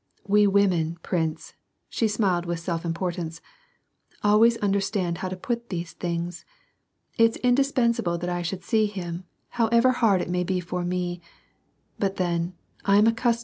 [0.27, 1.53] We women, prince,"
[1.87, 3.39] she smiled with self importance,
[4.23, 6.43] "always understand how to put these things.
[7.19, 9.25] It's indispensable that I should see him,
[9.61, 11.21] however hard it may be for me;
[11.99, 13.39] but then, I am accustomed to sorrow."